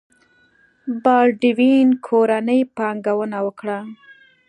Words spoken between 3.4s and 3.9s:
وکړه.